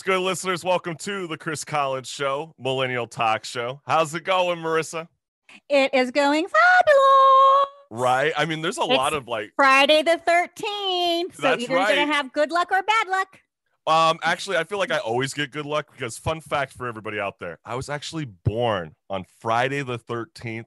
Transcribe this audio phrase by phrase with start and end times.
[0.00, 0.64] what's good, listeners?
[0.64, 3.82] Welcome to the Chris Collins Show, Millennial Talk Show.
[3.86, 5.08] How's it going, Marissa?
[5.68, 7.66] It is going fabulous.
[7.90, 8.32] Right?
[8.34, 11.34] I mean, there's a It's lot of like, Friday the 13th.
[11.34, 13.40] So That's either you're going to have good luck or bad luck.
[13.86, 17.20] um, actually, I feel like I always get good luck because, fun fact for everybody
[17.20, 20.64] out there, I was actually born on Friday the 13th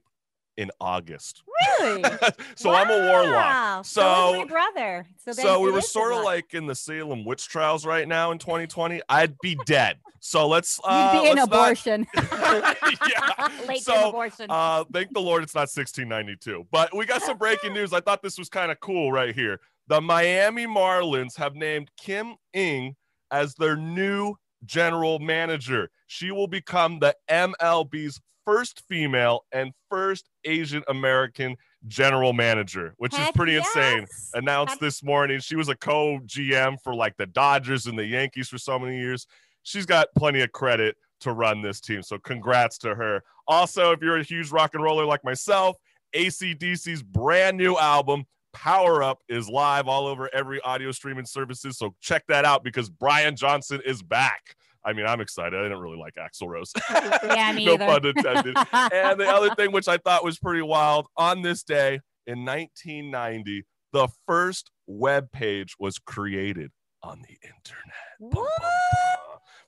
[0.56, 1.42] in August.
[1.80, 2.04] Really?
[2.54, 3.84] so I'm a warlock.
[3.84, 5.06] So, So- my brother.
[5.24, 8.38] So, So we were sort of like in the Salem witch trials right now in
[8.38, 9.00] 2020.
[9.08, 9.98] I'd be dead.
[10.20, 12.06] So let's You'd uh, be an let's not- abortion.
[12.16, 13.48] yeah.
[13.68, 14.46] Late So, abortion.
[14.48, 16.66] Uh, thank the Lord it's not 1692.
[16.70, 17.92] But we got some breaking news.
[17.92, 19.60] I thought this was kind of cool right here.
[19.88, 22.96] The Miami Marlins have named Kim Ng
[23.30, 24.34] as their new
[24.64, 25.90] general manager.
[26.06, 33.18] She will become the MLB's first female and first Asian American general manager, which is
[33.18, 34.06] Heck pretty insane.
[34.34, 35.40] Announced Heck- this morning.
[35.40, 38.98] She was a co GM for like the Dodgers and the Yankees for so many
[38.98, 39.26] years.
[39.62, 42.02] She's got plenty of credit to run this team.
[42.02, 43.22] So congrats to her.
[43.48, 45.76] Also, if you're a huge rock and roller like myself,
[46.12, 48.24] AC/DC's brand new album,
[48.54, 51.76] Power Up, is live all over every audio streaming services.
[51.76, 54.56] So check that out because Brian Johnson is back.
[54.84, 55.58] I mean, I'm excited.
[55.58, 56.72] I didn't really like Axl Rose.
[57.24, 58.56] Yeah, me no pun intended.
[58.72, 63.64] and the other thing, which I thought was pretty wild, on this day in 1990,
[63.92, 66.70] the first web page was created
[67.02, 67.94] on the internet.
[68.18, 68.62] What?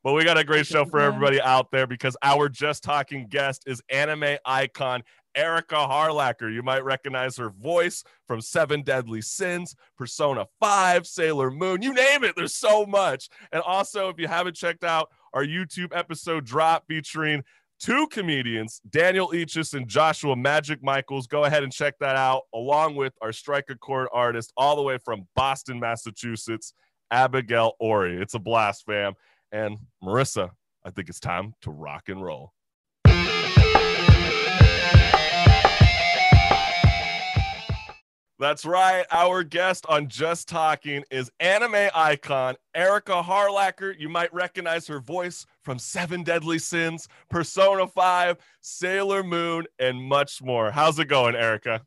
[0.05, 3.65] But we got a great show for everybody out there because our just talking guest
[3.67, 5.03] is anime icon
[5.37, 6.53] Erika Harlacher.
[6.53, 12.25] You might recognize her voice from Seven Deadly Sins, Persona 5, Sailor Moon, you name
[12.25, 12.35] it.
[12.37, 13.29] There's so much.
[13.53, 17.45] And also, if you haven't checked out our YouTube episode drop featuring
[17.79, 22.97] two comedians, Daniel Eachus and Joshua Magic Michaels, go ahead and check that out, along
[22.97, 26.73] with our strike a chord artist, all the way from Boston, Massachusetts,
[27.11, 28.21] Abigail Ori.
[28.21, 29.15] It's a blast, fam.
[29.53, 30.51] And Marissa,
[30.85, 32.53] I think it's time to rock and roll.
[38.39, 39.07] That's right.
[39.11, 43.99] Our guest on Just Talking is anime icon Erika Harlacher.
[43.99, 50.43] You might recognize her voice from Seven Deadly Sins, Persona 5, Sailor Moon, and much
[50.43, 50.71] more.
[50.71, 51.81] How's it going, Erika?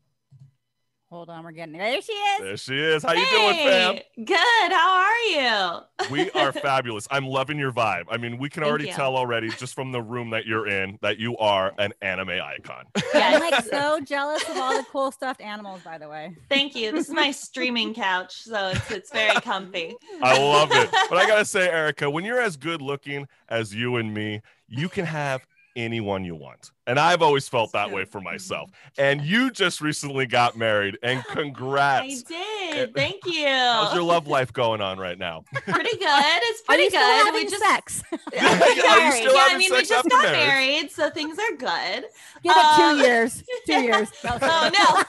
[1.10, 2.00] Hold on, we're getting there.
[2.00, 2.40] She is.
[2.40, 3.02] There she is.
[3.02, 3.98] How you doing, fam?
[4.24, 4.72] Good.
[4.72, 6.08] How are you?
[6.08, 7.08] We are fabulous.
[7.10, 8.04] I'm loving your vibe.
[8.08, 8.92] I mean, we can Thank already you.
[8.92, 12.84] tell already just from the room that you're in that you are an anime icon.
[13.12, 16.36] Yeah, I'm like so jealous of all the cool stuffed animals, by the way.
[16.48, 16.92] Thank you.
[16.92, 19.96] This is my streaming couch, so it's it's very comfy.
[20.22, 20.88] I love it.
[20.92, 24.88] But I gotta say, Erika, when you're as good looking as you and me, you
[24.88, 25.44] can have
[25.84, 26.70] anyone you want.
[26.86, 28.70] And I've always felt that way for myself.
[28.98, 32.24] And you just recently got married, and congrats.
[32.30, 32.94] I did.
[32.94, 33.46] Thank you.
[33.46, 35.44] How's your love life going on right now?
[35.52, 36.08] Pretty good.
[36.42, 36.98] It's pretty you good.
[36.98, 38.02] having we just sex?
[38.32, 39.12] Yeah, Are you married.
[39.14, 40.46] still yeah, I having mean, we just got marriage?
[40.48, 42.04] married, so things are good.
[42.42, 43.42] Give it two Um, years.
[43.66, 44.08] Two years.
[44.24, 45.02] Oh no.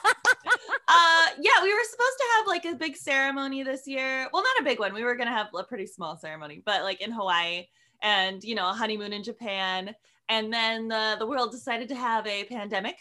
[0.88, 4.27] uh yeah, we were supposed to have like a big ceremony this year.
[4.33, 4.93] Well, not a big one.
[4.93, 7.67] We were gonna have a pretty small ceremony, but like in Hawaii
[8.01, 9.95] and you know, a honeymoon in Japan.
[10.31, 12.96] And then the, the world decided to have a pandemic.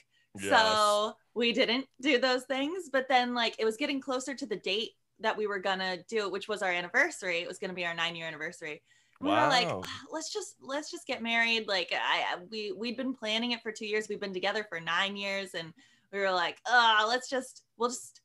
[0.50, 2.90] So we didn't do those things.
[2.92, 6.18] But then like it was getting closer to the date that we were gonna do
[6.26, 7.38] it, which was our anniversary.
[7.38, 8.82] It was gonna be our nine year anniversary.
[9.20, 9.68] We were like.
[9.68, 11.68] "Ah, let's just let's just get married.
[11.68, 14.08] Like I we we'd been planning it for two years.
[14.08, 15.72] We've been together for nine years, and
[16.12, 18.20] we were like, oh, let's just we'll just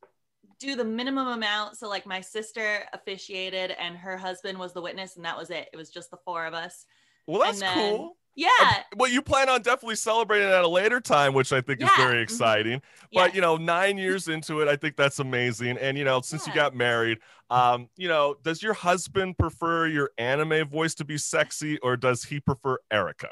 [0.60, 1.78] do the minimum amount.
[1.78, 5.70] So like my sister officiated, and her husband was the witness, and that was it.
[5.74, 6.86] It was just the four of us.
[7.28, 8.18] Well, that's then- cool.
[8.36, 11.90] Yeah, Well, you plan on definitely celebrating at a later time, which I think is
[11.90, 12.06] Yeah.
[12.06, 12.24] very Mhm.
[12.24, 12.82] exciting.
[13.12, 13.24] yeah.
[13.28, 15.78] But you know, nine years into it, I think that's amazing.
[15.78, 17.20] And you know, since you got married,
[17.50, 22.26] um, you know, does your husband prefer your anime voice to be sexy, or does
[22.26, 23.30] he prefer Erika?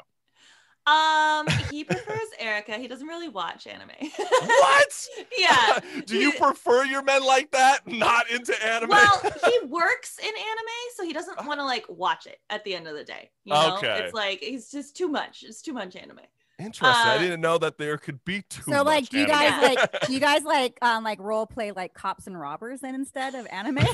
[0.86, 2.74] Um, he prefers Erika.
[2.74, 3.90] He doesn't really watch anime.
[4.00, 5.08] What?
[5.38, 5.78] yeah.
[6.06, 7.86] Do you prefer your men like that?
[7.86, 8.90] Not into anime?
[8.90, 12.74] Well, he works in anime, so he doesn't want to like watch it at the
[12.74, 13.30] end of the day.
[13.44, 13.76] You know?
[13.76, 14.04] Okay.
[14.04, 15.44] It's like it's just too much.
[15.46, 16.20] It's too much anime.
[16.58, 16.86] Interesting.
[16.86, 18.62] I uh, didn't know that there could be two.
[18.62, 21.94] So like, do you guys like, do you guys like, um, like role play like
[21.94, 23.76] cops and robbers then instead of anime?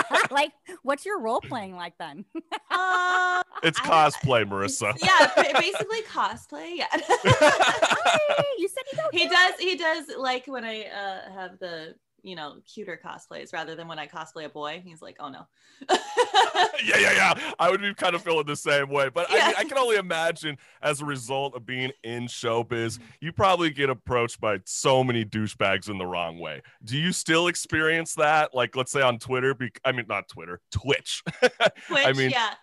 [0.30, 2.24] like, what's your role playing like then?
[2.70, 4.94] Uh, it's I- cosplay, Marissa.
[5.02, 6.76] yeah, basically cosplay.
[6.76, 6.86] Yeah.
[6.90, 9.14] Hey, you said you don't.
[9.14, 9.54] he do does.
[9.58, 13.98] He does like when I uh, have the you know cuter cosplays rather than when
[13.98, 14.82] I cosplay a boy.
[14.84, 15.46] He's like, oh no.
[16.84, 17.52] yeah, yeah, yeah.
[17.58, 19.08] I would be kind of feeling the same way.
[19.08, 19.46] But I, Yeah.
[19.48, 23.04] mean, I can only imagine as a result of being in showbiz, mm-hmm.
[23.20, 26.62] you probably get approached by so many douchebags in the wrong way.
[26.84, 28.54] Do you still experience that?
[28.54, 31.22] Like, let's say on Twitter, be- I mean, not Twitter, Twitch.
[31.40, 31.50] Which,
[31.90, 32.54] I mean- yeah.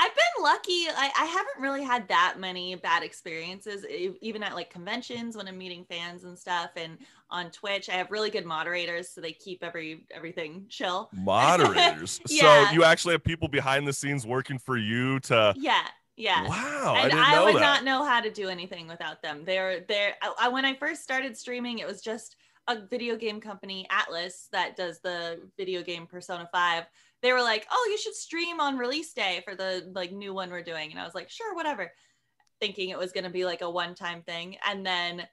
[0.00, 0.86] I've been lucky.
[0.88, 3.84] I, I haven't really had that many bad experiences,
[4.22, 6.70] even at like conventions when I'm meeting fans and stuff.
[6.76, 6.96] And
[7.28, 11.10] on Twitch, I have really good moderators, so they keep every everything chill.
[11.12, 12.18] Moderators.
[12.30, 12.68] Yeah.
[12.68, 15.52] So you actually have people behind the scenes working for you to.
[15.56, 15.86] Yeah,
[16.16, 16.48] yeah.
[16.48, 17.60] Wow, I and I, know would that.
[17.60, 19.42] not know how to do anything without them.
[19.44, 22.36] They're they're I, I- when I first started streaming, it was just
[22.68, 26.84] a video game company, Atlus, that does the video game Persona 5.
[27.22, 30.50] They were like, "Oh, you should stream on release day for the like new one
[30.50, 31.92] we're doing." And I was like, "Sure, whatever."
[32.60, 34.56] Thinking it was going to be like a one-time thing.
[34.66, 35.26] And then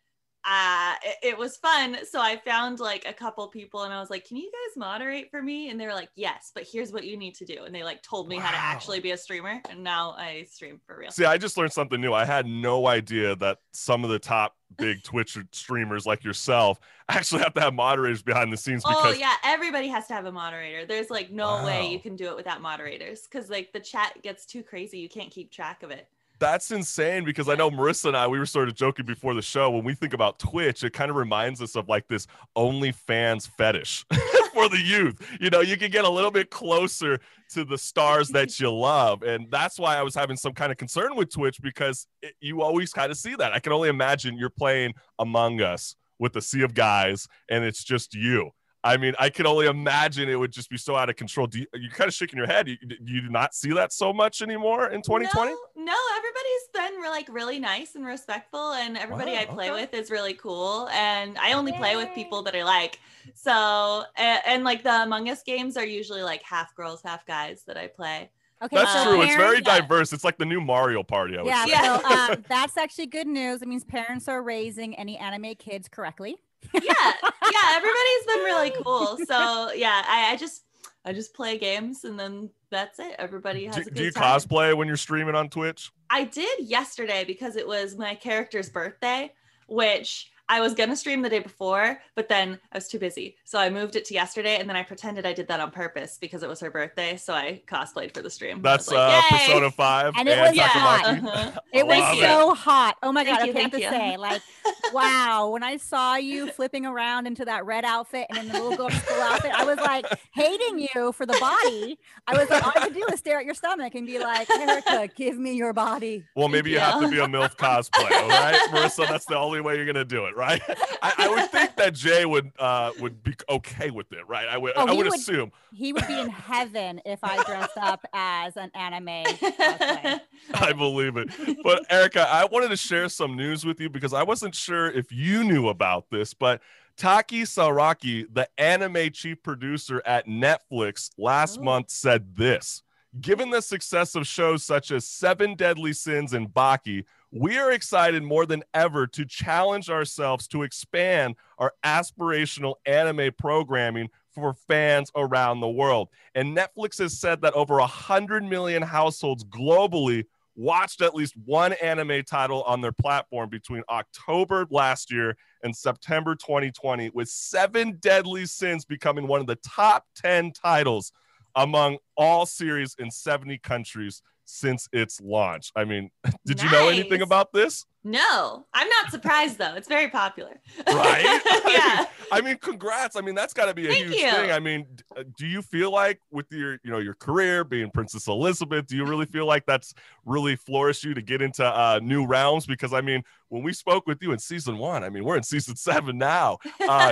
[0.47, 4.09] uh it, it was fun so i found like a couple people and i was
[4.09, 7.03] like can you guys moderate for me and they were like yes but here's what
[7.03, 9.61] you need to do and they like told me how to actually be a streamer
[9.69, 12.13] and now i stream for real See, I just learned something new.
[12.13, 16.79] I had no idea that some of the top big Twitch streamers like yourself
[17.09, 20.25] actually have to have moderators behind the scenes Oh because yeah, everybody has to have
[20.25, 20.85] a moderator.
[20.85, 24.45] There's like no way you can do it without moderators because like the chat gets
[24.45, 24.99] too crazy.
[24.99, 26.07] You can't keep track of it.
[26.39, 29.41] That's insane because I know Marissa and I, we were sort of joking before the
[29.41, 29.69] show.
[29.69, 34.05] When we think about Twitch, it kind of reminds us of like this OnlyFans fetish
[34.53, 35.19] for the youth.
[35.39, 37.19] You know, you can get a little bit closer
[37.53, 39.23] to the stars that you love.
[39.23, 42.61] And that's why I was having some kind of concern with Twitch because it, you
[42.61, 43.53] always kind of see that.
[43.53, 47.83] I can only imagine you're playing Among Us with a sea of guys and it's
[47.83, 48.51] just you.
[48.83, 51.47] I mean, I can only imagine it would just be so out of control.
[51.47, 52.67] Do you, you're kind of shaking your head.
[52.69, 55.51] You, you do not see that so much anymore in 2020?
[55.51, 55.57] No,
[55.87, 59.81] no, everybody's been like really nice and respectful, and everybody Wow, I play okay.
[59.81, 60.87] with is really cool.
[60.89, 62.99] And I only play with people that I like.
[63.33, 67.63] So and, and like the Among Us games are usually like half girls, half guys
[67.67, 68.29] that I play.
[68.63, 69.21] Okay, That's Uh, so true.
[69.21, 70.13] It's very diverse.
[70.13, 71.37] It's like the new Mario Party.
[71.37, 71.71] I would Yeah, say.
[71.71, 71.97] Yeah.
[71.97, 73.61] so um, that's actually good news.
[73.61, 76.37] It means parents are raising any anime kids correctly.
[76.73, 77.13] Yeah,
[77.45, 79.17] yeah, everybody's been really cool.
[79.17, 80.63] So yeah, I, I just
[81.05, 83.15] I just play games and then that's it.
[83.19, 84.23] Everybody has Do, a good do you time.
[84.23, 85.91] cosplay when you're streaming on Twitch?
[86.09, 89.33] I did yesterday because it was my character's birthday,
[89.67, 93.35] which I was gonna stream the day before, but then I was too busy.
[93.43, 96.17] So I moved it to yesterday and then I pretended I did that on purpose
[96.19, 97.17] because it was her birthday.
[97.17, 98.61] So I cosplayed for the stream.
[98.61, 100.13] That's was like, uh, "Yay!" Persona 5.
[100.17, 100.67] And it was Yeah.
[100.69, 101.23] Takamaki.
[101.27, 101.59] uh-huh.
[101.73, 102.95] It was Love so hot.
[103.03, 103.47] Oh my Thank god!
[103.47, 103.89] you, I have thank to you.
[103.89, 104.41] say, like,
[104.93, 105.49] wow.
[105.49, 108.89] When I saw you flipping around into that red outfit and in the little girl
[108.89, 111.99] school outfit, I was like hating you for the body.
[112.27, 114.49] I was like, all I could do is stare at your stomach and be like,
[114.49, 116.23] Erika, give me your body.
[116.35, 119.07] Well, maybe you Thank have to be a MILF cosplay, all right, Marissa?
[119.07, 120.61] That's the only way you're gonna do it, right?
[121.01, 124.47] I, I would think that Jay would uh would be okay with it, right?
[124.47, 125.51] I would Oh, I would would- assume.
[125.73, 129.25] He would be in heaven if I dressed up as an anime.
[129.25, 130.19] cosplay.
[130.53, 131.29] I believe it.
[131.63, 135.11] But Erika, I wanted to share some news with you because I wasn't sure if
[135.11, 136.61] you knew about this, but
[136.97, 141.63] Taiki Sakurai, the anime chief producer at Netflix, last Oh.
[141.63, 142.81] month said this.
[143.21, 148.23] Given the success of shows such as Seven Deadly Sins and Baki, we are excited
[148.23, 155.59] more than ever to challenge ourselves to expand our aspirational anime programming for fans around
[155.59, 156.09] the world.
[156.35, 160.25] And Netflix has said that over 100 million households globally
[160.55, 166.35] watched at least one anime title on their platform between October last year and September
[166.35, 171.11] 2020, with Seven Deadly Sins becoming one of the top 10 titles
[171.55, 175.71] among all series in 70 countries since its launch.
[175.75, 176.09] I mean,
[176.45, 177.85] did you know anything about this?
[178.03, 179.75] No, I'm not surprised though.
[179.75, 180.61] It's very popular.
[180.87, 181.41] Right?
[181.67, 182.05] yeah.
[182.31, 183.17] I mean, congrats.
[183.17, 184.31] I mean, that's got to be a Thank huge you.
[184.31, 184.51] thing.
[184.51, 184.85] I mean,
[185.17, 188.95] uh, do you feel like with your, you know, your career being Princess Elizabeth, do
[188.95, 189.93] you really feel like that's
[190.25, 192.65] really flourished you to get into uh, new realms?
[192.65, 195.43] Because I mean, when we spoke with you in season one, I mean, we're in
[195.43, 196.59] season seven now.
[196.79, 197.11] Uh,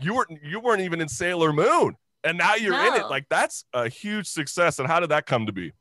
[0.00, 3.06] You weren't, you weren't even in Sailor Moon, and now you're in it.
[3.10, 4.78] Like that's a huge success.
[4.78, 5.72] And how did that come to be?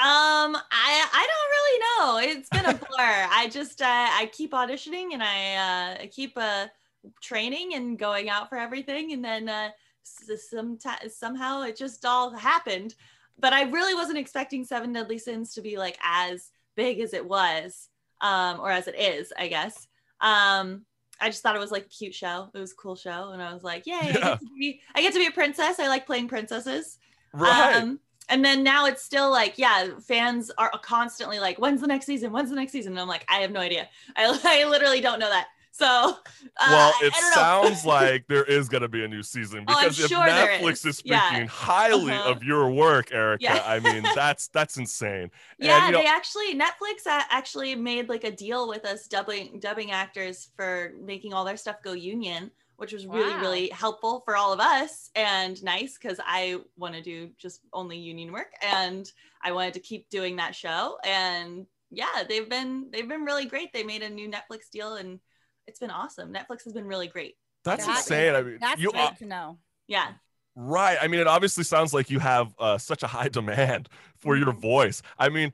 [0.00, 2.32] Um, I I don't really know.
[2.32, 3.26] It's been a blur.
[3.30, 6.66] I just uh, I keep auditioning and I uh, I keep uh,
[7.20, 9.70] training and going out for everything, and then uh,
[10.04, 10.78] some
[11.08, 12.94] somehow it just all happened.
[13.40, 17.26] But I really wasn't expecting Seven Deadly Sins to be like as big as it
[17.26, 17.88] was,
[18.20, 19.88] um, or as it is, I guess.
[20.20, 20.84] Um,
[21.20, 22.50] I just thought it was like a cute show.
[22.54, 23.96] It was a cool show, and I was like, "Yay!
[24.00, 25.80] I, get to be, I get to be a princess.
[25.80, 26.98] I like playing princesses."
[27.32, 27.76] Right.
[27.76, 32.06] Um, and then now it's still like, yeah, fans are constantly like, when's the next
[32.06, 32.32] season?
[32.32, 32.92] When's the next season?
[32.92, 33.88] And I'm like, I have no idea.
[34.16, 35.46] I, I literally don't know that.
[35.70, 39.76] So, uh, well, it sounds like there is going to be a new season Oh,
[39.80, 40.86] because if sure Netflix is.
[40.86, 41.46] is speaking Yeah.
[41.46, 42.32] highly Uh-huh.
[42.32, 43.62] of your work, Erika, Yeah.
[43.64, 45.30] I mean that's that's insane.
[45.58, 49.92] yeah, you know- they actually Netflix actually made like a deal with us dubbing dubbing
[49.92, 53.40] actors for making all their stuff go union, which was really, Wow.
[53.42, 57.98] really helpful for all of us and nice because I want to do just only
[57.98, 59.10] union work and
[59.42, 60.98] I wanted to keep doing that show.
[61.04, 63.72] And yeah, they've been they've been really great.
[63.72, 65.20] They made a new Netflix deal and
[65.66, 66.32] it's been awesome.
[66.32, 67.36] Netflix has been really great.
[67.64, 68.34] That's That insane.
[68.34, 69.58] I mean, That's you great are, to know.
[69.86, 70.12] Yeah.
[70.56, 70.98] right.
[71.00, 74.52] I mean, it obviously sounds like you have uh, such a high demand for your
[74.52, 74.60] Mhm.
[74.60, 75.02] voice.
[75.18, 75.52] I mean,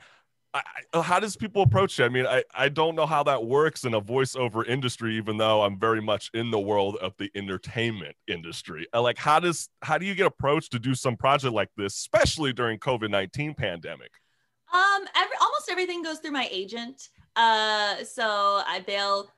[0.55, 2.05] I, how does people approach you?
[2.05, 5.63] I mean, I, I don't know how that works in a voiceover industry, even though
[5.63, 8.87] I'm very much in the world of the entertainment industry.
[8.95, 11.95] Uh, Like, how does how do you get approached to do some project like this,
[11.97, 14.13] especially during COVID nineteen pandemic?
[14.73, 17.09] Um, every, almost everything goes through my agent.
[17.37, 19.31] Uh, so I, they'll,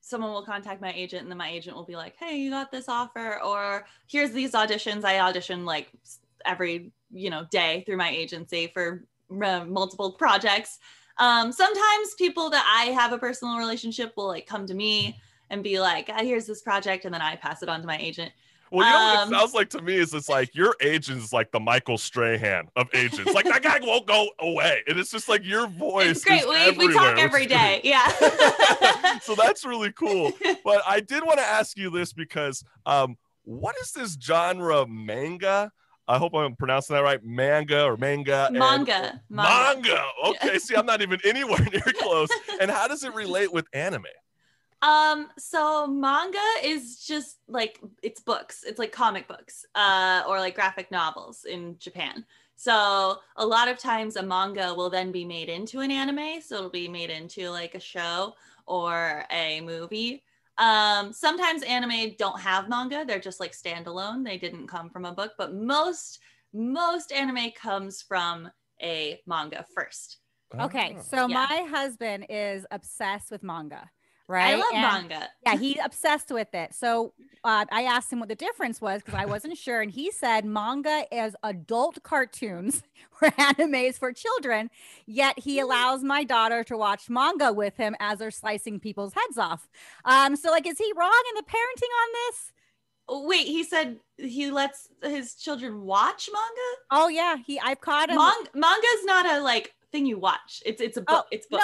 [0.00, 2.72] someone will contact my agent, and then my agent will be like, "Hey, you got
[2.72, 5.90] this offer," or "Here's these auditions." I audition like
[6.44, 9.04] every you know day through my agency for
[9.40, 10.78] uh, multiple projects.
[11.18, 15.20] Um, sometimes people that I have a personal relationship will like come to me
[15.50, 17.98] and be like, "Ah, "Here's this project," and then I pass it on to my
[17.98, 18.32] agent.
[18.72, 21.18] Well, you know what Um, it sounds like to me is it's like your agent
[21.18, 23.34] is like the Michael Strahan of agents.
[23.34, 26.24] Like that guy won't go away, and it's just like your voice.
[26.24, 26.48] It's great.
[26.78, 27.80] We, we talk every day.
[27.84, 28.08] Yeah.
[29.22, 30.32] so that's really cool.
[30.64, 35.70] But I did want to ask you this because um, what is this genre manga?
[36.08, 37.22] I hope I'm pronouncing that right.
[37.24, 38.46] Manga or manga.
[38.48, 39.20] and- Manga.
[39.30, 39.82] Manga.
[39.82, 40.04] Manga.
[40.26, 40.58] Okay.
[40.58, 42.28] See, I'm not even anywhere near close.
[42.60, 44.06] And how does it relate with anime?
[44.82, 48.64] Um, so manga is just like it's books.
[48.66, 52.24] It's like comic books, uh, or like graphic novels in Japan.
[52.56, 56.40] So a lot of times a manga will then be made into an anime.
[56.42, 58.34] So it'll be made into like a show
[58.66, 60.24] or a movie.
[60.62, 64.24] Um, sometimes anime don't have manga, they're just like standalone.
[64.24, 66.20] They didn't come from a book, but most
[66.54, 68.48] most anime comes from
[68.80, 70.18] a manga first.
[70.60, 71.00] Okay, Ah.
[71.00, 71.46] so Yeah.
[71.48, 73.90] my husband is obsessed with manga,
[74.28, 74.54] right?
[74.54, 75.28] I love And- manga.
[75.44, 76.74] Yeah, he's obsessed with it.
[76.74, 77.12] So
[77.44, 80.44] uh, I asked him what the difference was because I wasn't sure, and he said
[80.44, 82.82] manga is adult cartoons
[83.18, 84.70] where animes for children.
[85.06, 89.38] Yet he allows my daughter to watch manga with him as they're slicing people's heads
[89.38, 89.68] off.
[90.04, 92.52] Um, so like, is he wrong in the parenting on this?
[93.08, 96.78] Oh, Wait, he said he lets his children watch manga?
[96.92, 98.16] Oh yeah, he I've caught him.
[98.16, 100.62] Mang- manga's not a like thing you watch.
[100.64, 101.26] It's it's a book.
[101.32, 101.58] it's no.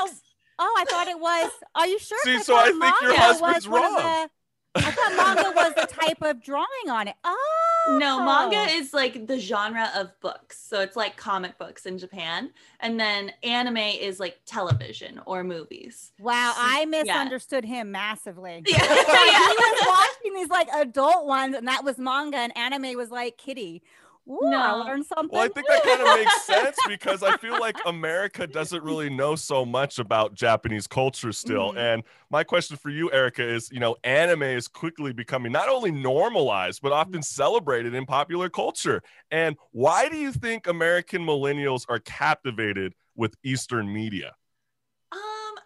[0.59, 0.69] Books.
[0.71, 1.51] oh, I thought it was.
[1.75, 2.19] Are you sure?
[2.25, 3.95] See, 'Cause so I thought think your manga husband's was one wrong.
[4.25, 4.31] the-
[4.75, 7.17] I thought manga was the type of drawing on it.
[7.25, 8.77] Oh No, manga oh.
[8.79, 10.61] is like the genre of books.
[10.63, 12.51] So it's like comic books in Japan.
[12.79, 16.13] And then anime is like television or movies.
[16.21, 16.85] Wow, So- I yeah.
[16.85, 18.63] misunderstood him massively.
[18.69, 18.79] Yeah.
[18.87, 23.37] he was watching these like adult ones, and that was manga, and anime was like
[23.39, 23.83] kitty.
[24.29, 24.79] Ooh, I No.
[24.87, 25.29] learned something.
[25.31, 29.09] Well, I think that kind of makes sense because I feel like America doesn't really
[29.09, 31.73] know so much about Japanese culture still.
[31.73, 31.79] Mhm.
[31.79, 35.91] And my question for you, Erika, is you know, anime is quickly becoming not only
[35.91, 39.03] normalized, but often celebrated in popular culture.
[39.31, 44.35] And why do you think American millennials are captivated with Eastern media?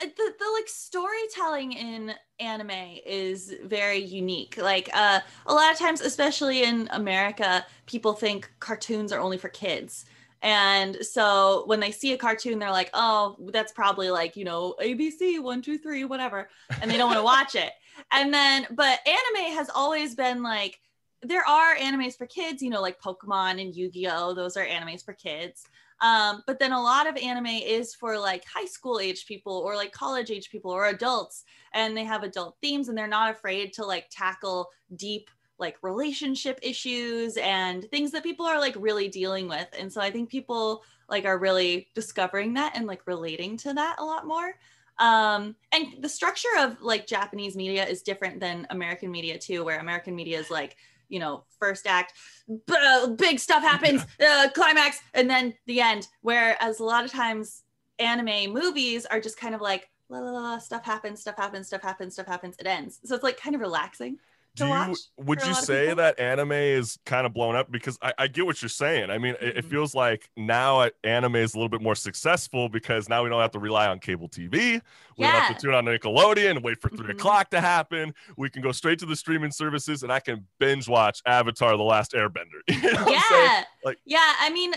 [0.02, 4.58] The, the like storytelling in anime is very unique.
[4.60, 9.48] Like, uh, a lot of times, especially in America, people think cartoons are only for
[9.48, 10.04] kids.
[10.42, 14.74] And so when they see a cartoon, they're like, oh, that's probably like, you know,
[14.82, 16.48] ABC, one, two, three, whatever.
[16.80, 17.72] And they don't want to watch it.
[18.10, 20.80] And then, but anime has always been like,
[21.22, 24.34] there are animes for kids, you know, like Pokemon and Yu Gi Oh!
[24.34, 25.64] Those are animes for kids.
[26.02, 29.76] Um, but then a lot of anime is for like high school age people or
[29.76, 33.72] like college age people or adults, and they have adult themes and they're not afraid
[33.74, 39.48] to like tackle deep like relationship issues and things that people are like really dealing
[39.48, 39.68] with.
[39.78, 43.96] And so I think people like are really discovering that and like relating to that
[44.00, 44.54] a lot more.
[44.98, 49.78] Um, and the structure of like Japanese media is different than American media too, where
[49.78, 50.76] American media is like,
[51.12, 52.14] you know, first act,
[52.48, 56.08] b- big stuff happens, uh, climax, and then the end.
[56.22, 57.62] Whereas a lot of times
[57.98, 61.82] anime movies are just kind of like, la la, la, stuff happens, stuff happens, stuff
[61.82, 62.98] happens, stuff happens, it ends.
[63.04, 64.18] So it's like kind of relaxing.
[64.54, 67.72] Do you, would you say that anime is kind of blown up?
[67.72, 69.10] Because I, I get what you're saying.
[69.10, 69.70] I mean, it, it Mhm.
[69.70, 73.40] feels like now uh, anime is a little bit more successful because now we don't
[73.40, 74.82] have to rely on cable TV.
[75.16, 77.10] We don't have to tune on Nickelodeon and wait for 3 Mhm.
[77.12, 78.14] o'clock to happen.
[78.36, 81.82] We can go straight to the streaming services and I can binge watch Avatar: The
[81.82, 82.60] Last Airbender.
[82.68, 83.44] You know what I'm saying?
[83.44, 84.74] yeah Like- yeah i mean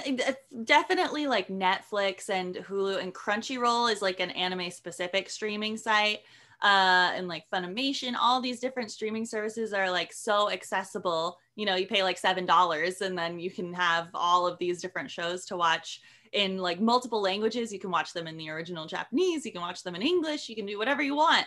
[0.63, 6.21] definitely like netflix and hulu and crunchyroll is like an anime specific streaming site
[6.61, 11.37] uh and like funimation all these different streaming services are like so accessible.
[11.55, 14.81] You know you pay like seven dollars and then you can have all of these
[14.81, 17.71] different shows to watch in like multiple languages.
[17.73, 19.45] You can watch them in the original japanese.
[19.45, 20.49] You can watch them in english.
[20.49, 21.45] You can do whatever you want.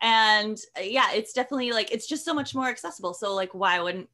[0.00, 3.14] And uh, yeah it's definitely like it's just so much more accessible.
[3.14, 4.08] So like why wouldn't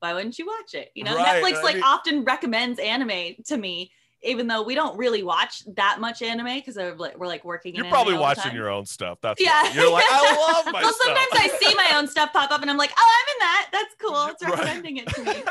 [0.00, 0.90] why wouldn't you watch it?
[0.94, 3.90] You know Right, netflix I like mean- often recommends anime to me
[4.22, 8.18] even though we don't really watch that much anime because we're like, working You're probably
[8.18, 9.18] watching your own stuff.
[9.22, 9.64] That's Yeah.
[9.64, 9.74] yeah.
[9.74, 11.06] You're like, I love my well stuff.
[11.06, 13.68] sometimes i see my own stuff pop up and i'm like oh i'm in that
[13.72, 14.84] that's cool it's Right.
[14.84, 15.42] it to me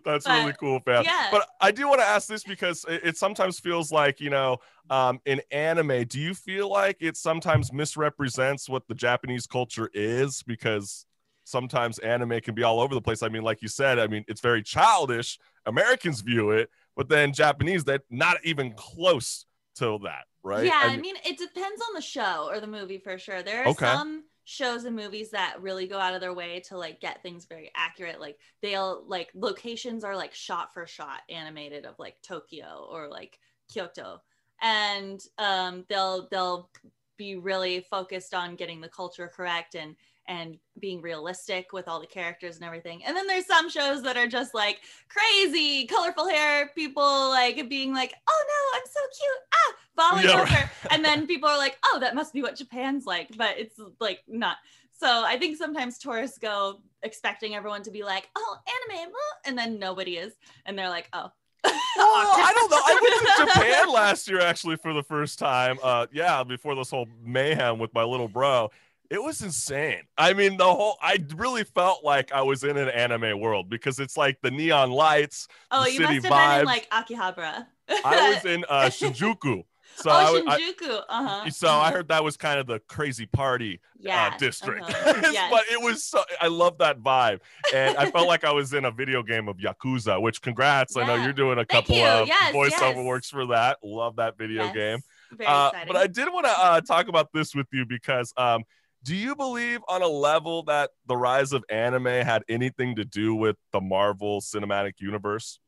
[0.04, 1.04] That's But, really cool, fam.
[1.04, 1.28] yeah.
[1.30, 4.58] But I do want to ask this because it, it sometimes feels like, you know,
[4.88, 10.42] um, in anime, do you feel like it sometimes misrepresents what the Japanese culture is?
[10.44, 11.06] Because
[11.44, 13.22] sometimes anime can be all over the place.
[13.22, 15.38] I mean, like you said, I mean, it's very childish.
[15.66, 20.66] Americans view it, but then Japanese, that not even close to that, right?
[20.66, 23.42] Yeah, I I mean- mean, it depends on the show or the movie for sure.
[23.42, 23.86] There are Okay.
[23.86, 27.46] some shows and movies that really go out of their way to like get things
[27.46, 28.20] very accurate.
[28.20, 33.38] Like they'll like locations are like shot for shot animated of like Tokyo or like
[33.72, 34.20] Kyoto.
[34.60, 36.68] And um they'll they'll
[37.16, 39.96] be really focused on getting the culture correct and
[40.30, 43.04] and being realistic with all the characters and everything.
[43.04, 47.92] And then there's some shows that are just like crazy, colorful hair people like being
[47.92, 50.44] like, "Oh no, I'm so cute." Ah, falling Yeah, over.
[50.54, 50.68] right.
[50.92, 54.20] And then people are like, "Oh, that must be what Japan's like." But it's like
[54.28, 54.56] not.
[54.96, 58.56] So I think sometimes tourists go expecting everyone to be like, "Oh,
[58.88, 60.32] anime," blah," and then nobody is,
[60.64, 61.30] and they're like, "Oh."
[61.64, 61.74] Well,
[62.06, 62.76] I don't know.
[62.78, 65.78] I went to Japan last year actually for the first time.
[65.82, 68.70] Uh, yeah, before this whole mayhem with my little bro.
[69.10, 70.02] It was insane.
[70.16, 73.98] I mean, the whole I really felt like I was in an anime world because
[73.98, 75.48] it's like the neon lights.
[75.72, 77.66] Oh, you city must have been in like Akihabara.
[78.04, 79.64] I was in uh, Shinjuku.
[79.96, 81.02] So oh, I, Shinjuku.
[81.08, 81.50] uh-huh.
[81.50, 84.82] so I heard that was kind of the crazy party yeah, uh, district.
[84.88, 85.20] uh-huh.
[85.32, 85.50] Yes.
[85.50, 87.40] but it was so I love that vibe.
[87.74, 90.96] And I felt like I was in a video game of Yakuza, which congrats.
[90.96, 92.04] I know you're doing a Thank couple you.
[92.06, 93.04] of Yes, voiceover yes.
[93.04, 93.78] works for that.
[93.82, 95.00] Love that video game.
[95.32, 95.92] Very Uh, exciting.
[95.92, 98.62] but I did want to uh, talk about this with you because um,
[99.02, 103.34] do you believe on a level that the rise of anime had anything to do
[103.34, 105.58] with the Marvel Cinematic Universe?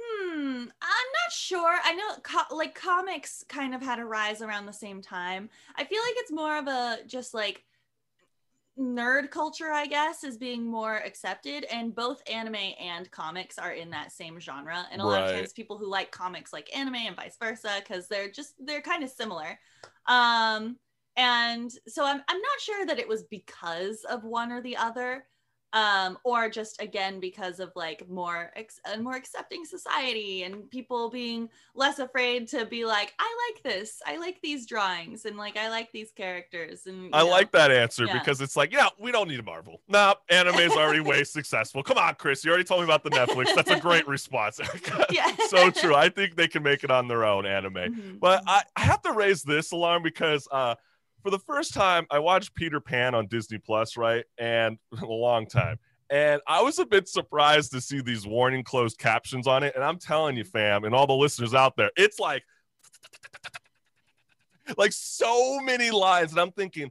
[0.00, 1.78] Hmm, I'm not sure.
[1.82, 5.48] I know co- like comics kind of had a rise around the same time.
[5.76, 7.64] I feel like it's more of a just like
[8.78, 11.64] nerd culture, I guess, is being more accepted.
[11.64, 14.86] And both anime and comics are in that same genre.
[14.92, 18.08] And a lot of times people who like comics like anime and vice versa, because
[18.08, 19.58] they're just they're kind of similar.
[20.06, 20.76] Um,
[21.18, 25.24] and so I'm I'm not sure that it was because of one or the other
[25.74, 31.10] um or just again because of like more ex- a more accepting society and people
[31.10, 35.58] being less afraid to be like i like this i like these drawings and like
[35.58, 37.28] i like these characters and I know.
[37.28, 38.18] like that answer Yeah.
[38.18, 39.82] because it's like, yeah, we don't need a Marvel.
[39.88, 41.82] No nah, anime's already way successful.
[41.82, 42.44] Come on, Chris.
[42.44, 43.54] You already told me about the Netflix.
[43.54, 44.60] That's a great response.
[45.10, 45.94] yeah so true.
[45.94, 47.74] I think they can make it on their own anime.
[47.74, 48.20] Mhm.
[48.20, 50.76] But I, I have to raise this alarm because uh,
[51.22, 54.24] for the first time, I watched Peter Pan on Disney Plus, right?
[54.38, 55.78] And a long time.
[56.10, 59.74] And I was a bit surprised to see these warning closed captions on it.
[59.74, 62.44] And I'm telling you, fam, and all the listeners out there, it's like,
[64.78, 66.30] like so many lines.
[66.30, 66.90] And I'm thinking,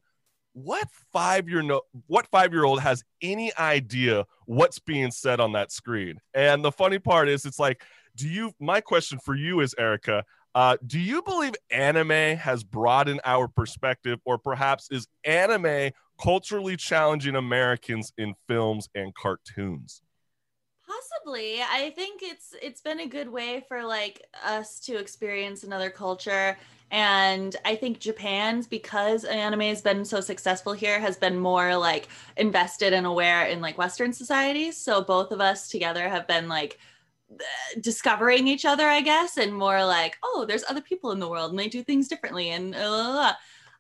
[0.53, 5.51] what five year no what five year old has any idea what's being said on
[5.53, 6.19] that screen?
[6.33, 7.83] And the funny part is, it's like,
[8.15, 8.51] do you?
[8.59, 10.23] My question for you is, Erika,
[10.57, 17.35] uh, do you believe anime has broadened our perspective, or perhaps is anime culturally challenging
[17.35, 20.01] Americans in films and cartoons?
[21.27, 21.61] possibly.
[21.61, 26.57] I think it's it's been a good way for like us to experience another culture.
[26.89, 32.07] And i think japan's because anime has been so successful here has been more like
[32.37, 36.79] invested and aware in like western societies so both of us together have been like
[37.81, 41.51] discovering each other i guess and more like oh there's other people in the world
[41.51, 43.33] and they do things differently and uh, blah, blah,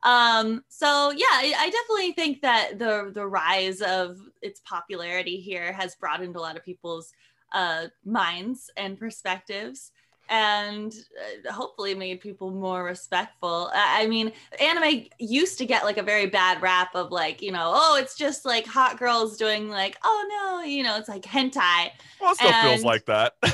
[0.03, 0.11] blah.
[0.11, 5.71] um so yeah I, I definitely think that the the rise of its popularity here
[5.71, 7.13] has broadened a lot of people's
[7.53, 9.91] uh minds and perspectives
[10.29, 10.93] and
[11.47, 16.27] uh, hopefully made people more respectful I, mean anime used to get like a very
[16.27, 20.25] bad rap of like you know oh it's just like hot girls doing like oh
[20.29, 23.33] no you know it's like hentai Well, it still feels like that.
[23.43, 23.51] yeah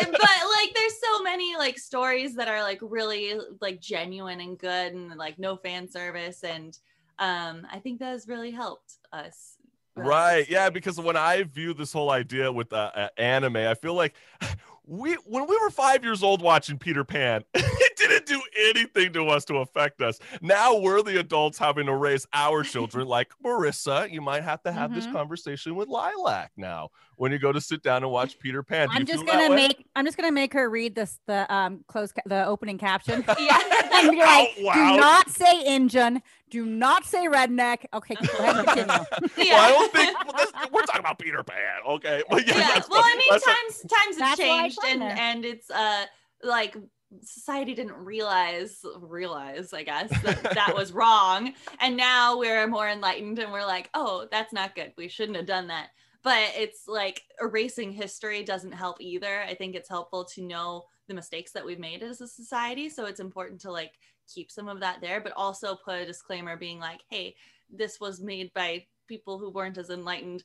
[0.00, 4.92] but like there's so many like stories that are like really like genuine and good
[4.92, 6.78] and like no fan service and
[7.18, 9.56] um i think that has really helped us
[9.96, 10.48] Right.
[10.48, 14.14] Yeah, because when I view this whole idea with uh, uh, anime, I feel like
[14.92, 19.28] we when we were 5 years old watching Peter Pan, it didn't do anything to
[19.28, 20.18] us to affect us.
[20.42, 24.72] Now we're the adults having to raise our children like Marissa, you might have to
[24.72, 25.12] have this Mhm.
[25.12, 28.88] conversation with Lilac now when you go to sit down and watch Peter Pan.
[28.88, 29.54] Do I'm just gonna way?
[29.68, 33.24] make I'm just gonna make her read this the um close ca- the opening caption.
[33.38, 33.60] yeah
[33.94, 34.74] and be like, Out loud.
[34.94, 37.86] do not say engine, Do not say redneck.
[37.94, 39.04] Okay, go ahead and continue.
[39.46, 39.54] Yeah.
[39.54, 41.80] Well, I don't think well, this, we're talking about Peter Pan.
[41.86, 42.22] Okay.
[42.30, 42.80] Well, yeah, yeah.
[42.90, 43.12] Well, fine.
[43.12, 43.54] I mean, That's fine.
[43.54, 45.16] times times have That's changed, and there.
[45.18, 46.04] and it's uh
[46.42, 46.76] like
[47.22, 53.38] society didn't realize realize I guess that that was wrong, and now we're more enlightened,
[53.38, 54.92] and we're like, oh, that's not good.
[54.96, 55.88] We shouldn't have done that.
[56.22, 59.40] But it's like erasing history doesn't help either.
[59.40, 62.88] I think it's helpful to know the mistakes that we've made as a society.
[62.88, 63.92] So it's important to like
[64.32, 67.34] keep some of that there, but also put a disclaimer being like, hey,
[67.70, 70.44] this was made by people who weren't as enlightened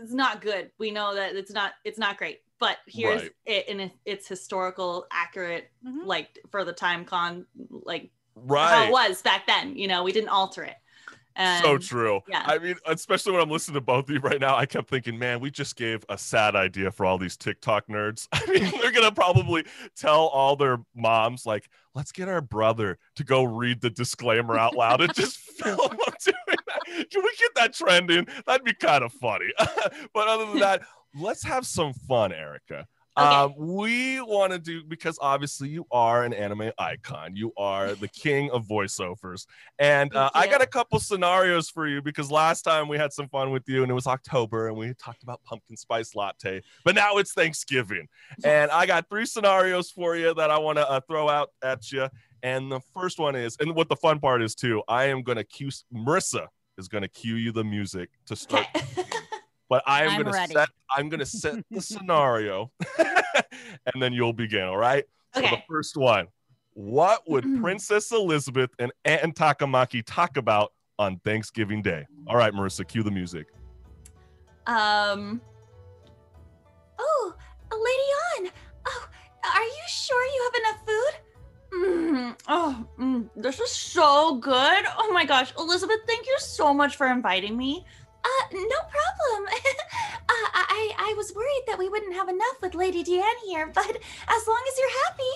[0.00, 3.30] it's not good we know that it's not it's not great but here's Right.
[3.44, 6.06] it in its historical accurate Mhm.
[6.06, 8.88] like for the time con like how right.
[8.88, 10.76] it was back then you know we didn't alter it
[11.36, 12.20] and so true.
[12.28, 12.42] yeah.
[12.46, 15.18] I mean, especially when I'm listening to both of you right now, I kept thinking,
[15.18, 18.28] man, we just gave a sad idea for all these TikTok nerds.
[18.32, 19.64] I mean, they're gonna probably
[19.96, 24.74] tell all their moms, like, let's get our brother to go read the disclaimer out
[24.74, 27.10] loud and just film them doing that.
[27.10, 28.26] Can we get that trending?
[28.46, 29.52] That'd be kind of funny.
[30.12, 30.82] but other than that,
[31.14, 32.86] let's have some fun, Erika.
[33.16, 33.26] Okay.
[33.26, 37.36] Um, we want to do because obviously you are an anime icon.
[37.36, 39.46] You are the king of voiceovers,
[39.78, 43.28] and uh, I got a couple scenarios for you because last time we had some
[43.28, 46.96] fun with you and it was October and we talked about pumpkin spice latte, but
[46.96, 48.08] now it's Thanksgiving,
[48.44, 51.92] and I got three scenarios for you that I want to uh, throw out at
[51.92, 52.08] you.
[52.42, 55.38] And the first one is, and what the fun part is too, I am going
[55.38, 58.66] to cue Marissa is going to cue you the music to start.
[59.68, 60.52] but I am I'm gonna ready.
[60.52, 65.04] set I'm gonna set the scenario and then you'll begin, all right?
[65.34, 66.26] So the first one.
[66.74, 72.04] What would Princess Elizabeth and Ann Takamaki talk about on Thanksgiving Day?
[72.26, 73.46] All right, Marissa, cue the music.
[74.66, 75.40] um
[76.98, 77.34] oh
[77.70, 78.52] lady on
[78.86, 79.06] oh
[79.44, 81.20] are you sure you have enough food
[81.74, 84.84] Mm, oh, mm, this is so good.
[84.96, 87.84] Oh my gosh, Elizabeth, thank you so much for inviting me.
[88.24, 89.48] Uh, no problem.
[89.48, 93.86] uh, I I was worried that we wouldn't have enough with Lady Deanne here, but
[93.86, 95.32] as long as you're happy,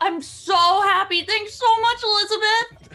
[0.00, 1.22] I'm so happy.
[1.22, 2.88] Thanks so much, Elizabeth.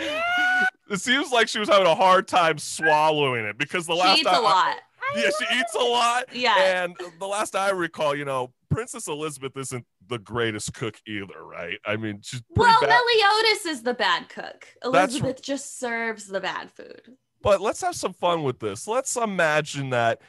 [0.00, 0.66] yeah.
[0.90, 4.20] it seems like she was having a hard time swallowing it because the last she
[4.22, 4.76] eats time a lot.
[5.14, 6.24] yeah, she eats a lot.
[6.32, 6.82] Yeah.
[6.84, 11.78] And the last I recall, you know, Princess Elizabeth isn't the greatest cook either, right?
[11.84, 12.88] I mean, she's Well, bad.
[12.88, 14.66] Meliodas is the bad cook.
[14.82, 17.16] That's Elizabeth just serves the bad food.
[17.44, 18.88] But let's have some fun with this.
[18.88, 20.22] Let's imagine that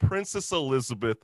[0.00, 1.16] Princess Elizabeth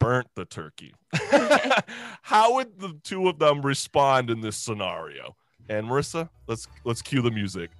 [0.00, 0.92] burnt the turkey.
[1.14, 1.70] Okay.
[2.22, 5.36] How would the two of them respond in this scenario?
[5.68, 7.70] And Marissa, let's let's cue the music.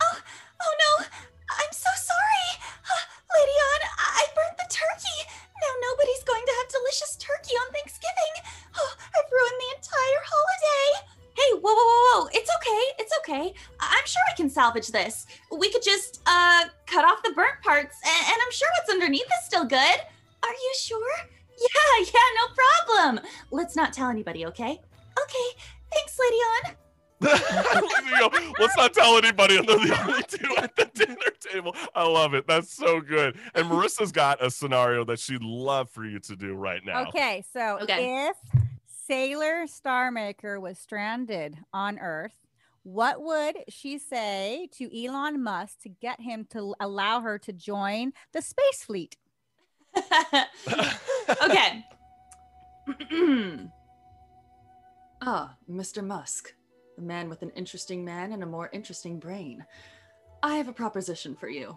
[0.00, 0.18] Oh,
[0.62, 1.04] oh no,
[1.50, 2.48] I'm so sorry.
[2.86, 5.18] Uh, Lady Ann, I burnt the turkey.
[5.60, 8.34] Now nobody's going to have delicious turkey on Thanksgiving.
[8.78, 11.08] Oh, I've ruined the entire holiday.
[11.34, 12.28] Hey, whoa, whoa, whoa, whoa.
[12.32, 13.02] It's okay.
[13.02, 13.54] It's okay.
[13.80, 15.26] I- I'm sure I can salvage this.
[15.58, 19.22] We could just uh cut off the burnt parts, and, and I'm sure what's underneath
[19.26, 19.78] is still good.
[20.42, 21.12] Are you sure?
[21.60, 22.54] Yeah, yeah, no
[22.94, 23.26] problem.
[23.50, 24.70] Let's not tell anybody, okay?
[24.70, 25.58] Okay.
[25.92, 26.76] Thanks, Lady Ann.
[28.20, 31.74] You let's not tell anybody, and they're the only two at the dinner table.
[31.96, 32.46] I love it.
[32.46, 33.36] That's so good.
[33.56, 37.08] And Marissa's got a scenario that she'd love for you to do right now.
[37.08, 38.28] Okay, so Okay.
[38.28, 38.36] if
[39.08, 42.36] Sailor Starmaker was stranded on Earth,
[42.82, 48.12] what would she say to Elon Musk to get him to allow her to join
[48.32, 49.16] the space fleet?
[51.44, 51.84] okay.
[55.22, 56.04] ah, Mr.
[56.04, 56.54] Musk,
[56.96, 59.64] the man with an interesting man and a more interesting brain.
[60.42, 61.76] I have a proposition for you.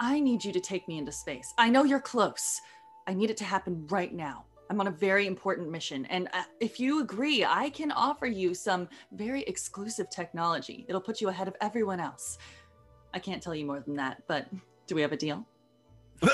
[0.00, 1.54] I need you to take me into space.
[1.56, 2.60] I know you're close.
[3.06, 4.44] I need it to happen right now.
[4.70, 6.06] I'm on a very important mission.
[6.06, 10.84] And uh, if you agree, I can offer you some very exclusive technology.
[10.88, 12.38] It'll put you ahead of everyone else.
[13.12, 14.46] I can't tell you more than that, but
[14.86, 15.46] do we have a deal?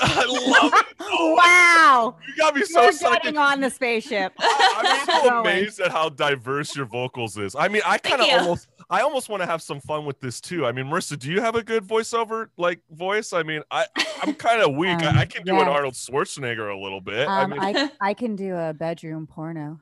[0.01, 0.25] I
[0.61, 0.85] love it.
[1.13, 4.31] Oh, wow, You got me so you're getting on the spaceship.
[4.39, 7.53] I- I'm so amazed at how diverse your vocals is.
[7.55, 10.39] I mean, I kind of almost, I almost want to have some fun with this
[10.39, 10.65] too.
[10.65, 13.33] I mean, Marissa, do you have a good voiceover like voice?
[13.33, 13.87] I mean, I,
[14.23, 15.03] I'm kind of weak.
[15.03, 15.67] Um, I, I can do an.
[15.67, 17.27] Arnold Schwarzenegger a little bit.
[17.27, 19.79] I Um, mean, I, I can do a bedroom porno.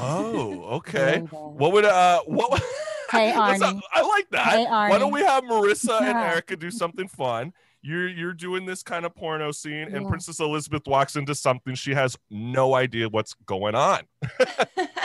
[0.00, 1.18] oh, okay.
[1.30, 2.62] What would uh, what?
[3.10, 3.80] Hey, Arnie.
[3.92, 4.46] I like that.
[4.50, 7.52] Hey, Why don't we have Marissa and Erika do something fun?
[7.82, 10.08] You're you're doing this kind of porno scene, and Yeah.
[10.08, 14.00] Princess Elizabeth walks into something she has no idea what's going on.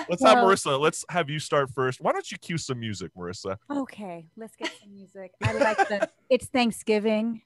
[0.10, 0.80] Let's have Marissa.
[0.80, 2.02] Let's have you start first.
[2.02, 3.58] Why don't you cue some music, Marissa?
[3.72, 5.32] Okay, let's get some music.
[5.42, 6.10] I like the.
[6.30, 7.42] It's Thanksgiving.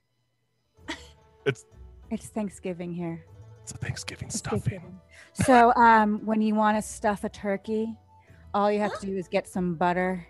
[1.46, 1.66] It's-
[2.12, 3.24] it's Thanksgiving here.
[3.62, 4.60] It's a Thanksgiving It's stuffing.
[4.62, 5.00] Thanksgiving.
[5.34, 7.96] So, um, when you want to stuff a turkey,
[8.54, 10.26] all you have to do is get some butter,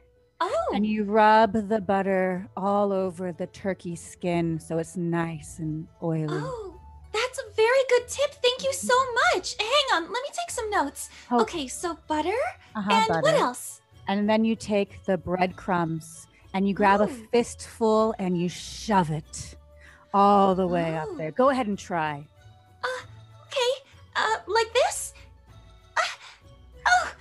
[0.73, 6.27] and you rub the butter all over the turkey skin so it's nice and oily.
[6.31, 6.79] Oh,
[7.13, 8.31] that's a very good tip.
[8.41, 8.93] Thank you so
[9.33, 9.55] much.
[9.59, 11.09] Hang on, let me take some notes.
[11.31, 11.41] Oh.
[11.41, 12.37] Okay, so butter
[12.75, 13.21] Uh-huh, and butter.
[13.21, 13.81] what else?
[14.07, 19.55] And then you take the breadcrumbs and you grab a fistful and you shove it
[20.13, 21.15] all the way up Oh.
[21.17, 21.31] there.
[21.31, 22.25] Go ahead and try.
[22.83, 23.71] Okay,
[24.15, 25.13] uh, like this?
[25.97, 26.01] Uh,
[26.87, 27.11] oh,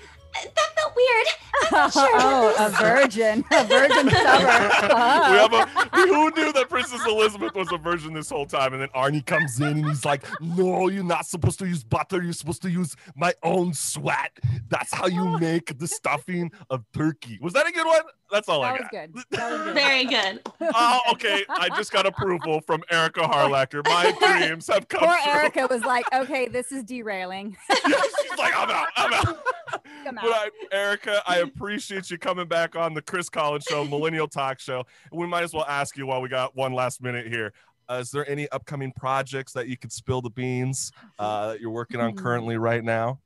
[0.44, 1.26] that felt weird.
[1.64, 4.46] I'm not sure about oh, a virgin, a virgin summer.
[4.46, 6.06] we have a oh.
[6.06, 8.72] who knew that Princess Elizabeth was a virgin this whole time?
[8.72, 12.22] And then Arnie comes in and he's like, No, you're not supposed to use butter.
[12.22, 14.38] You're supposed to use my own sweat.
[14.68, 15.38] That's how you oh.
[15.38, 17.38] make the stuffing of turkey.
[17.40, 18.02] Was that a good one?
[18.30, 19.12] That's all I That was got.
[19.12, 19.24] good.
[19.38, 19.74] That was good.
[19.74, 20.40] Very good.
[20.74, 21.44] Oh, okay.
[21.48, 23.84] I just got approval from Erika Harlacher.
[23.86, 25.32] My dreams have come Poor true.
[25.32, 27.56] Erika was like, okay, this is derailing.
[27.72, 28.88] She's like, I'm out.
[28.96, 29.44] I'm out.
[30.04, 30.24] Come But.
[30.24, 34.84] I, Erika, I appreciate you coming back on the Chris Collins Show, Millennial Talk Show.
[35.12, 37.52] We might as well ask you while we got one last minute here.
[37.90, 41.70] Uh, is there any upcoming projects that you could spill the beans uh, that you're
[41.70, 42.18] working on Hmm.
[42.18, 43.18] currently right now?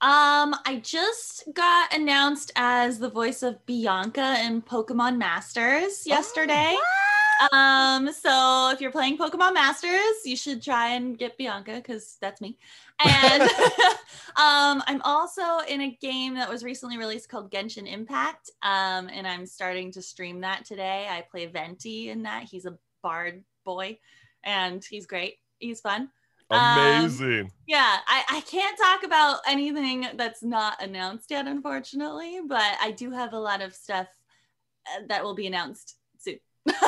[0.00, 6.76] Um, I just got announced as the voice of Bianca in Pokemon Masters yesterday.
[7.52, 12.40] Um, so if you're playing Pokemon Masters, you should try and get Bianca because that's
[12.40, 12.58] me.
[13.04, 13.42] And
[14.36, 18.50] um, I'm also in a game that was recently released called Genshin Impact.
[18.62, 21.06] Um, and I'm starting to stream that today.
[21.08, 22.44] I play Venti in that.
[22.44, 23.98] He's a bard boy,
[24.42, 25.36] and he's great.
[25.58, 26.10] He's fun.
[26.50, 27.50] Um, Amazing.
[27.66, 33.10] Yeah, I, I can't talk about anything that's not announced yet, unfortunately, but I do
[33.10, 34.08] have a lot of stuff
[34.86, 36.38] uh, that will be announced soon.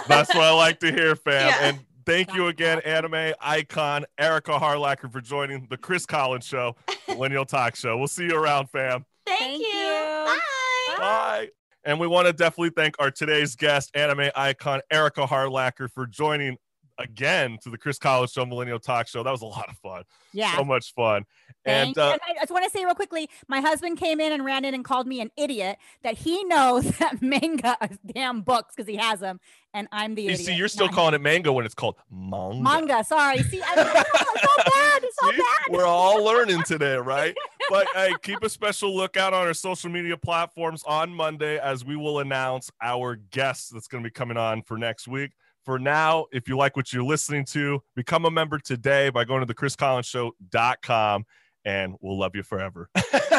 [0.06, 1.48] That's what I like to hear, fam.
[1.48, 1.58] Yeah.
[1.62, 6.76] And thank you again, anime icon Erika Harlacher, for joining the Chris Collins Show,
[7.08, 7.96] Millennial Talk Show.
[7.96, 9.04] We'll see you around, fam.
[9.26, 9.66] Thank, Thank you.
[9.66, 10.24] you.
[10.26, 10.96] Bye.
[10.98, 11.48] Bye.
[11.84, 16.56] And we want to definitely thank our today's guest, anime icon Erika Harlacher, for joining
[16.98, 19.22] again to the Chris Collins Show Millennial Talk Show.
[19.22, 20.02] That was a lot of fun.
[20.32, 20.56] Yeah.
[20.56, 21.24] So much fun.
[21.64, 24.32] Thank And uh, And I just want to say real quickly, my husband came in
[24.32, 28.42] and ran in and called me an idiot that he knows that manga is damn
[28.42, 29.40] books because he has them,
[29.74, 30.38] and I'm the idiot.
[30.38, 30.46] you idiot.
[30.46, 30.96] see, you're still not him.
[30.96, 32.62] calling it manga when it's called manga.
[32.62, 33.04] manga.
[33.04, 33.42] Sorry.
[33.42, 35.02] See, I, it's so bad.
[35.02, 35.70] It's so bad.
[35.70, 37.34] We're all learning today, right?
[37.68, 41.96] But hey, keep a special lookout on our social media platforms on Monday as we
[41.96, 45.32] will announce our guest that's going to be coming on for next week.
[45.66, 49.40] For now, if you like what you're listening to, become a member today by going
[49.40, 51.24] to the chriscollinsshow.com
[51.64, 52.88] and we'll love you forever.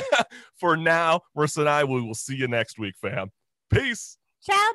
[0.60, 3.32] for now, Marissa and I, we will see you next week, fam.
[3.70, 4.18] Peace.
[4.44, 4.72] Ciao,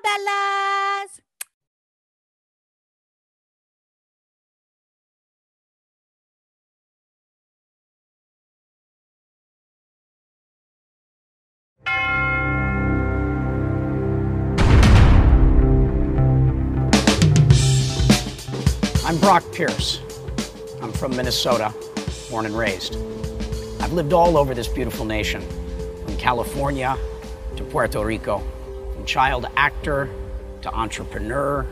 [11.86, 12.41] Bellas.
[19.12, 20.00] I'm Brock Pierce.
[20.80, 21.74] I'm from Minnesota,
[22.30, 22.96] born and raised.
[23.78, 25.42] I've lived all over this beautiful nation,
[26.02, 26.96] from California
[27.56, 28.38] to Puerto Rico,
[28.94, 30.08] from child actor
[30.62, 31.66] to entrepreneur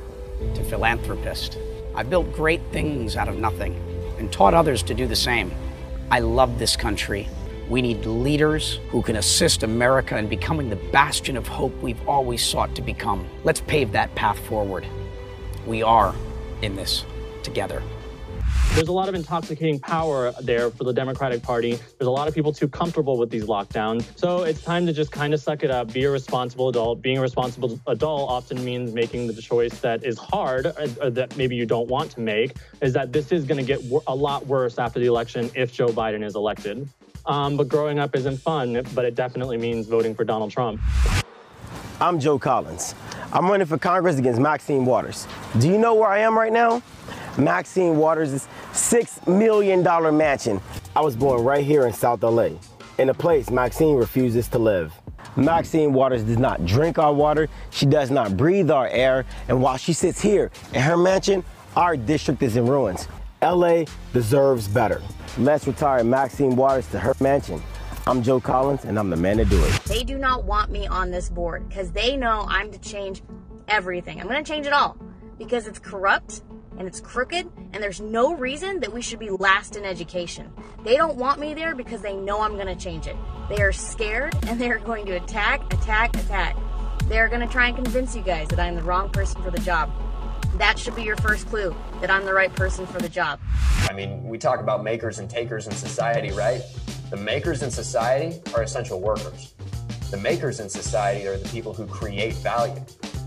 [0.54, 1.56] to philanthropist.
[1.94, 3.74] I built great things out of nothing
[4.18, 5.50] and taught others to do the same.
[6.10, 7.26] I love this country.
[7.70, 12.44] We need leaders who can assist America in becoming the bastion of hope we've always
[12.44, 13.26] sought to become.
[13.44, 14.86] Let's pave that path forward.
[15.66, 16.14] We are
[16.60, 17.06] in this
[17.42, 17.82] together.
[18.74, 21.72] There's a lot of intoxicating power there for the Democratic Party.
[21.72, 24.04] There's a lot of people too comfortable with these lockdowns.
[24.16, 27.02] So it's time to just kind of suck it up, be a responsible adult.
[27.02, 31.36] Being a responsible adult often means making the choice that is hard, or, or that
[31.36, 34.46] maybe you don't want to make, is that this is going to get a lot
[34.46, 36.88] worse after the election if Joe Biden is elected.
[37.26, 40.80] Um, but growing up isn't fun, but it definitely means voting for Donald Trump.
[42.00, 42.94] I'm Joe Collins.
[43.32, 45.26] I'm running for Congress against Maxine Waters.
[45.58, 46.82] Do you know where I am right now?
[47.38, 49.82] Maxine Waters' $6 million
[50.16, 50.60] mansion.
[50.96, 52.50] I was born right here in South LA,
[52.98, 54.92] in a place Maxine refuses to live.
[55.36, 59.76] Maxine Waters does not drink our water, she does not breathe our air, and while
[59.76, 61.44] she sits here in her mansion,
[61.76, 63.06] our district is in ruins.
[63.42, 65.00] LA deserves better.
[65.38, 67.62] Let's retire Maxine Waters to her mansion.
[68.06, 69.72] I'm Joe Collins, and I'm the man to do it.
[69.84, 73.22] They do not want me on this board because they know I'm to change
[73.68, 74.20] everything.
[74.20, 74.96] I'm going to change it all
[75.38, 76.42] because it's corrupt
[76.78, 80.50] and it's crooked and there's no reason that we should be last in education.
[80.84, 83.16] They don't want me there because they know I'm going to change it.
[83.48, 86.56] They are scared and they're going to attack, attack, attack.
[87.06, 89.58] They're going to try and convince you guys that I'm the wrong person for the
[89.60, 89.90] job.
[90.56, 93.40] That should be your first clue that I'm the right person for the job.
[93.88, 96.62] I mean, we talk about makers and takers in society, right?
[97.10, 99.54] The makers in society are essential workers.
[100.10, 102.80] The makers in society are the people who create value.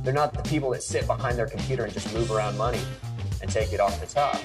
[0.03, 2.79] They're not the people that sit behind their computer and just move around money
[3.43, 4.37] and take it off the top.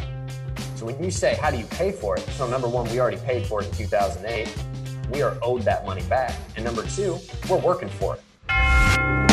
[0.75, 2.21] So when you say, how do you pay for it?
[2.37, 4.55] So number one, we already paid for it in 2008.
[5.11, 6.35] We are owed that money back.
[6.57, 7.17] And number two,
[7.49, 9.28] we're working for it.